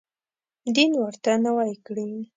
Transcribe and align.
دین 0.75 0.91
ورته 1.03 1.31
نوی 1.45 1.71
کړي. 1.85 2.09